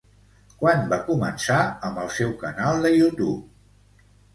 Quan 0.61 0.81
va 0.93 0.99
començar 1.11 1.59
amb 1.91 2.03
el 2.07 2.13
seu 2.19 2.35
canal 2.43 2.87
de 2.87 2.97
Youtube? 2.99 4.07